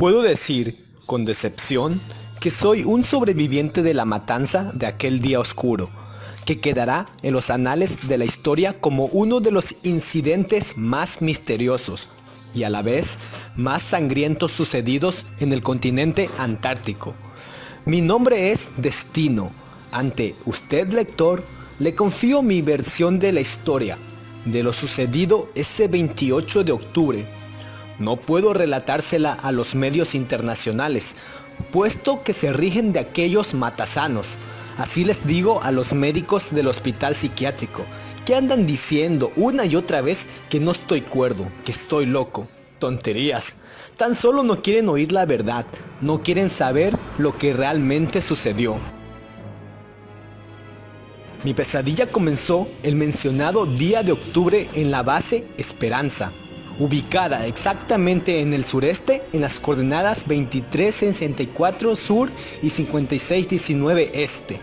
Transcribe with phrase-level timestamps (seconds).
[0.00, 2.00] Puedo decir, con decepción,
[2.40, 5.90] que soy un sobreviviente de la matanza de aquel día oscuro,
[6.46, 12.08] que quedará en los anales de la historia como uno de los incidentes más misteriosos
[12.54, 13.18] y a la vez
[13.56, 17.14] más sangrientos sucedidos en el continente antártico.
[17.84, 19.52] Mi nombre es Destino.
[19.92, 21.44] Ante usted lector,
[21.78, 23.98] le confío mi versión de la historia,
[24.46, 27.39] de lo sucedido ese 28 de octubre.
[28.00, 31.16] No puedo relatársela a los medios internacionales,
[31.70, 34.38] puesto que se rigen de aquellos matasanos.
[34.78, 37.84] Así les digo a los médicos del hospital psiquiátrico,
[38.24, 42.48] que andan diciendo una y otra vez que no estoy cuerdo, que estoy loco.
[42.78, 43.56] Tonterías.
[43.98, 45.66] Tan solo no quieren oír la verdad,
[46.00, 48.76] no quieren saber lo que realmente sucedió.
[51.44, 56.32] Mi pesadilla comenzó el mencionado día de octubre en la base Esperanza,
[56.80, 62.30] ubicada exactamente en el sureste en las coordenadas 2364 sur
[62.62, 64.58] y 5619 este.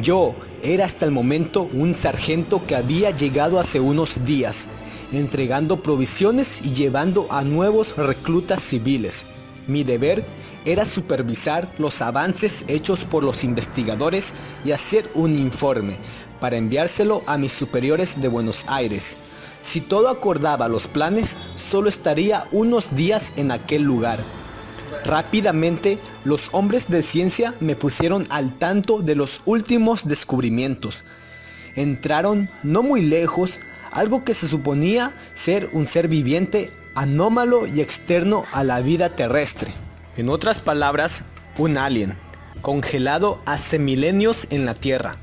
[0.00, 4.68] Yo era hasta el momento un sargento que había llegado hace unos días,
[5.12, 9.24] entregando provisiones y llevando a nuevos reclutas civiles.
[9.66, 10.22] Mi deber
[10.66, 15.96] era supervisar los avances hechos por los investigadores y hacer un informe
[16.38, 19.16] para enviárselo a mis superiores de Buenos Aires.
[19.62, 24.18] Si todo acordaba los planes, solo estaría unos días en aquel lugar.
[25.04, 31.04] Rápidamente, los hombres de ciencia me pusieron al tanto de los últimos descubrimientos.
[31.76, 33.60] Entraron no muy lejos,
[33.92, 39.72] algo que se suponía ser un ser viviente anómalo y externo a la vida terrestre.
[40.16, 41.24] En otras palabras,
[41.56, 42.16] un alien,
[42.62, 45.16] congelado hace milenios en la Tierra.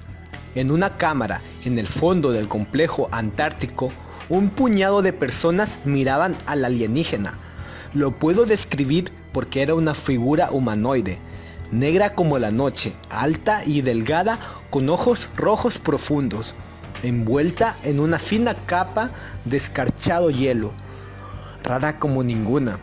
[0.56, 3.90] En una cámara en el fondo del complejo antártico,
[4.30, 7.38] un puñado de personas miraban al alienígena.
[7.94, 11.20] Lo puedo describir porque era una figura humanoide,
[11.72, 14.40] negra como la noche, alta y delgada,
[14.70, 16.56] con ojos rojos profundos,
[17.04, 19.12] envuelta en una fina capa
[19.46, 20.72] de escarchado hielo,
[21.64, 22.80] rara como ninguna.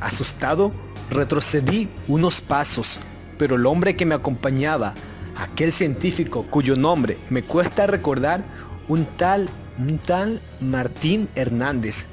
[0.00, 0.72] Asustado,
[1.10, 2.98] retrocedí unos pasos,
[3.38, 4.94] pero el hombre que me acompañaba,
[5.36, 8.42] aquel científico cuyo nombre me cuesta recordar,
[8.88, 9.48] un tal,
[9.80, 12.06] un tal Martín Hernández,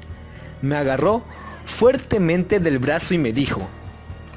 [0.62, 1.22] me agarró
[1.66, 3.60] fuertemente del brazo y me dijo,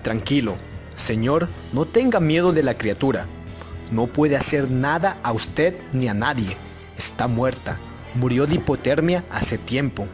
[0.03, 0.55] tranquilo,
[0.97, 3.27] señor, no tenga miedo de la criatura,
[3.89, 6.57] no puede hacer nada a usted ni a nadie,
[6.97, 7.79] está muerta,
[8.15, 10.07] murió de hipotermia hace tiempo.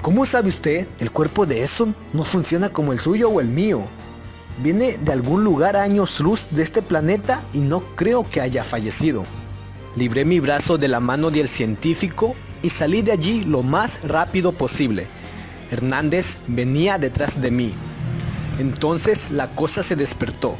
[0.00, 0.86] ¿Cómo sabe usted?
[1.00, 3.82] El cuerpo de eso no funciona como el suyo o el mío.
[4.62, 9.24] Viene de algún lugar años luz de este planeta y no creo que haya fallecido.
[9.98, 14.52] Libré mi brazo de la mano del científico y salí de allí lo más rápido
[14.52, 15.08] posible.
[15.72, 17.74] Hernández venía detrás de mí.
[18.60, 20.56] Entonces la cosa se despertó,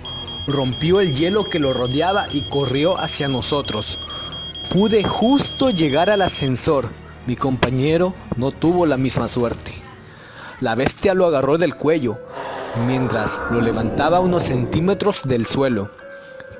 [0.48, 4.00] rompió el hielo que lo rodeaba y corrió hacia nosotros.
[4.72, 6.88] Pude justo llegar al ascensor,
[7.28, 9.72] mi compañero no tuvo la misma suerte.
[10.60, 12.18] La bestia lo agarró del cuello,
[12.88, 15.92] mientras lo levantaba unos centímetros del suelo.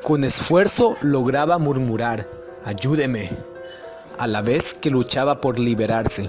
[0.05, 3.30] Con esfuerzo lograba murmurar, ayúdeme,
[4.19, 6.28] a la vez que luchaba por liberarse.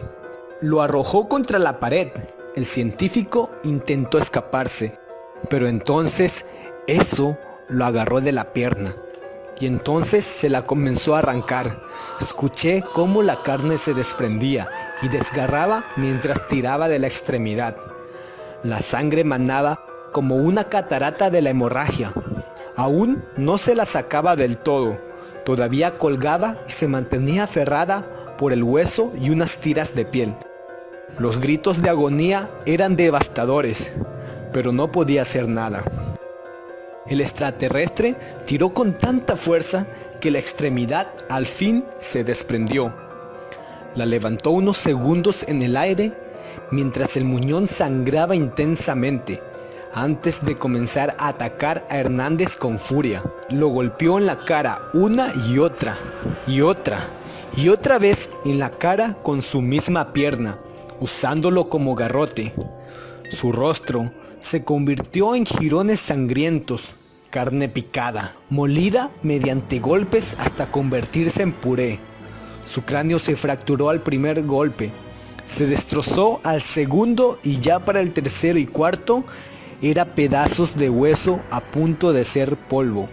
[0.62, 2.10] Lo arrojó contra la pared.
[2.56, 5.00] El científico intentó escaparse,
[5.50, 6.46] pero entonces
[6.88, 7.38] eso
[7.68, 8.96] lo agarró de la pierna
[9.60, 11.80] y entonces se la comenzó a arrancar.
[12.20, 14.70] Escuché cómo la carne se desprendía
[15.02, 17.76] y desgarraba mientras tiraba de la extremidad.
[18.64, 22.14] La sangre manaba como una catarata de la hemorragia.
[22.76, 24.98] Aún no se la sacaba del todo.
[25.50, 30.36] Todavía colgaba y se mantenía aferrada por el hueso y unas tiras de piel.
[31.18, 33.92] Los gritos de agonía eran devastadores,
[34.54, 35.84] pero no podía hacer nada.
[37.08, 38.16] El extraterrestre
[38.46, 39.88] tiró con tanta fuerza
[40.22, 42.94] que la extremidad al fin se desprendió.
[43.96, 46.14] La levantó unos segundos en el aire
[46.70, 49.42] mientras el muñón sangraba intensamente
[49.94, 53.24] antes de comenzar a atacar a Hernández con furia.
[53.50, 55.96] Lo golpeó en la cara una y otra,
[56.48, 57.00] y otra,
[57.56, 60.58] y otra vez en la cara con su misma pierna,
[61.00, 62.54] usándolo como garrote.
[63.32, 66.96] Su rostro se convirtió en jirones sangrientos,
[67.30, 72.00] carne picada, molida mediante golpes hasta convertirse en puré.
[72.66, 74.92] Su cráneo se fracturó al primer golpe,
[75.46, 79.26] se destrozó al segundo y ya para el tercero y cuarto
[79.82, 83.10] era pedazos de hueso a punto de ser polvo.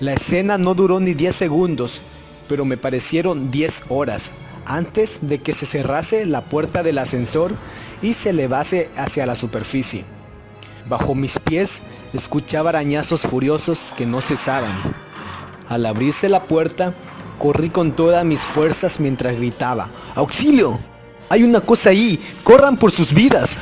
[0.00, 2.02] La escena no duró ni 10 segundos,
[2.48, 4.32] pero me parecieron 10 horas
[4.66, 7.52] antes de que se cerrase la puerta del ascensor
[8.02, 10.04] y se elevase hacia la superficie.
[10.86, 11.82] Bajo mis pies
[12.12, 14.72] escuchaba arañazos furiosos que no cesaban.
[15.68, 16.94] Al abrirse la puerta,
[17.38, 20.78] corrí con todas mis fuerzas mientras gritaba, ¡Auxilio!
[21.30, 23.58] Hay una cosa ahí, corran por sus vidas.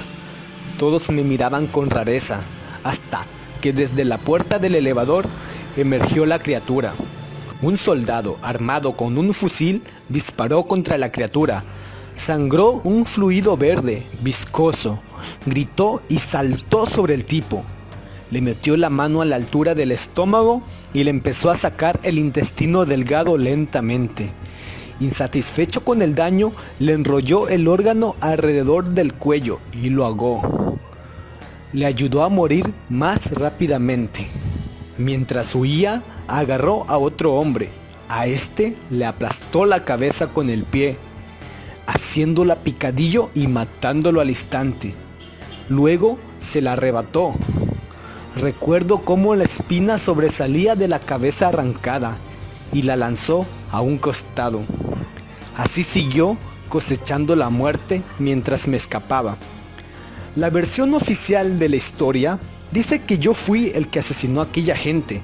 [0.83, 2.41] Todos me miraban con rareza,
[2.83, 3.21] hasta
[3.61, 5.27] que desde la puerta del elevador
[5.77, 6.93] emergió la criatura.
[7.63, 11.63] Un soldado armado con un fusil disparó contra la criatura.
[12.17, 14.99] Sangró un fluido verde, viscoso.
[15.47, 17.63] Gritó y saltó sobre el tipo.
[18.33, 22.19] Le metió la mano a la altura del estómago y le empezó a sacar el
[22.19, 24.33] intestino delgado lentamente.
[25.03, 30.79] Insatisfecho con el daño, le enrolló el órgano alrededor del cuello y lo ahogó.
[31.73, 34.29] Le ayudó a morir más rápidamente.
[34.99, 37.71] Mientras huía, agarró a otro hombre.
[38.09, 40.99] A este le aplastó la cabeza con el pie,
[41.89, 44.95] haciéndola picadillo y matándolo al instante.
[45.69, 47.33] Luego se la arrebató.
[48.37, 52.19] Recuerdo cómo la espina sobresalía de la cabeza arrancada
[52.73, 54.61] y la lanzó a un costado.
[55.57, 56.37] Así siguió
[56.69, 59.37] cosechando la muerte mientras me escapaba.
[60.37, 62.41] La versión oficial de la historia
[62.71, 65.21] dice que yo fui el que asesinó a aquella gente,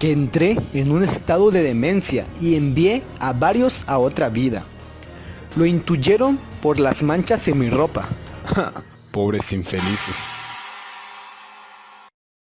[0.00, 4.64] que entré en un estado de demencia y envié a varios a otra vida.
[5.54, 8.08] Lo intuyeron por las manchas en mi ropa.
[9.12, 10.24] Pobres infelices.